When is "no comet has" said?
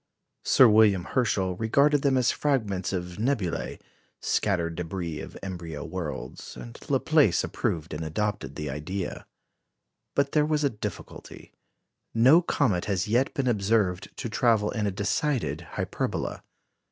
12.15-13.07